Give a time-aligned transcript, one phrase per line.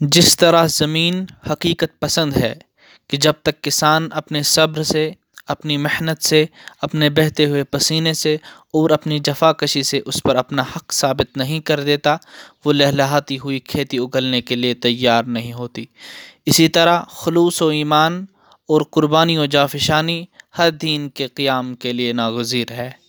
[0.00, 2.58] जिस तरह ज़मीन हकीकत पसंद है
[3.10, 5.14] कि जब तक किसान अपने सब्र से,
[5.48, 6.48] अपनी मेहनत से,
[6.82, 8.38] अपने बहते हुए पसीने से
[8.74, 12.18] और अपनी जफ़ाकशी से उस पर अपना हक़ साबित नहीं कर देता,
[12.66, 15.88] वो लहलहाती हुई खेती उगलने के लिए तैयार नहीं होती।
[16.46, 18.26] इसी तरह खलूस व ईमान
[18.68, 20.26] और क़ुरबानी व जाफ़िशानी
[20.56, 23.07] हर दीन के क़्याम के लिए नागजीर है।